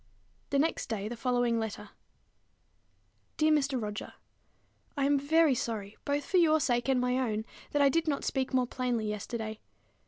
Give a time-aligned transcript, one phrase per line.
[0.49, 1.91] The next day came the following letter:
[3.37, 3.79] Dear Mr.
[3.79, 4.13] Roger,
[4.97, 8.23] I am very sorry, both for your sake and my own, that I did not
[8.23, 9.59] speak more plainly yesterday.